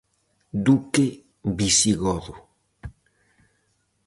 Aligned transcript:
Duque 0.67 1.05
visigodo. 1.45 2.33